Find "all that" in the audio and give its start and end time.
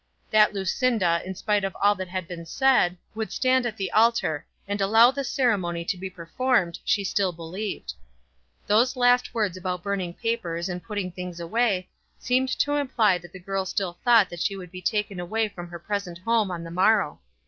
1.79-2.07